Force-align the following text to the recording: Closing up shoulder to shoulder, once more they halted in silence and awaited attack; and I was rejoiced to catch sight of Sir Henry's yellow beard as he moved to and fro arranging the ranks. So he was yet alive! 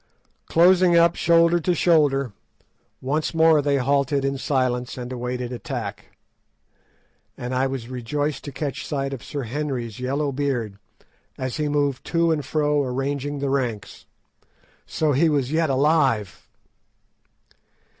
Closing 0.47 0.95
up 0.97 1.15
shoulder 1.15 1.59
to 1.59 1.75
shoulder, 1.75 2.33
once 3.01 3.35
more 3.35 3.61
they 3.61 3.77
halted 3.77 4.25
in 4.25 4.35
silence 4.35 4.97
and 4.97 5.13
awaited 5.13 5.51
attack; 5.53 6.17
and 7.37 7.53
I 7.53 7.67
was 7.67 7.87
rejoiced 7.87 8.43
to 8.45 8.51
catch 8.51 8.83
sight 8.87 9.13
of 9.13 9.23
Sir 9.23 9.43
Henry's 9.43 9.99
yellow 9.99 10.31
beard 10.31 10.79
as 11.37 11.57
he 11.57 11.67
moved 11.69 12.03
to 12.05 12.31
and 12.31 12.43
fro 12.43 12.81
arranging 12.83 13.37
the 13.37 13.49
ranks. 13.51 14.07
So 14.87 15.11
he 15.11 15.29
was 15.29 15.51
yet 15.51 15.69
alive! 15.69 16.47